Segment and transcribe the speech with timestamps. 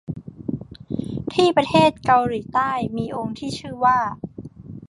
[1.33, 3.99] ที่ประเทศเกาหลีใต้มีองค์ที่ชื่อว่า